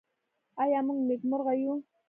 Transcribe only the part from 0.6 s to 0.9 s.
آیا